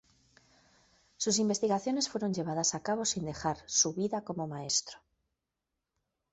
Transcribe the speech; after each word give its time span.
Sus 1.17 1.37
investigaciones 1.37 2.09
fueron 2.09 2.33
llevadas 2.33 2.73
a 2.73 2.81
cabo 2.81 3.05
sin 3.05 3.23
dejar 3.25 3.57
su 3.67 3.93
vida 3.93 4.21
como 4.23 4.47
maestro. 4.47 4.97